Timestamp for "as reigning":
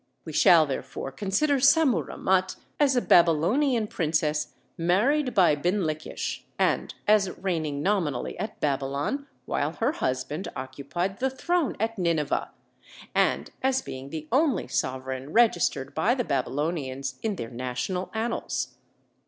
7.07-7.83